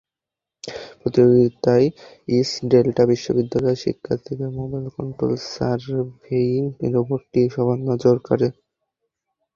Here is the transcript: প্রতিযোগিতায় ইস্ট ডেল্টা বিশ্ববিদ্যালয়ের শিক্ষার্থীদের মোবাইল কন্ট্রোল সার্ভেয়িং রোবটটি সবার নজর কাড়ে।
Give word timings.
প্রতিযোগিতায় 0.99 1.87
ইস্ট 2.29 2.57
ডেল্টা 2.71 3.03
বিশ্ববিদ্যালয়ের 3.11 3.81
শিক্ষার্থীদের 3.83 4.49
মোবাইল 4.59 4.85
কন্ট্রোল 4.97 5.33
সার্ভেয়িং 5.51 6.63
রোবটটি 6.93 7.41
সবার 7.53 7.79
নজর 7.89 8.15
কাড়ে। 8.27 8.47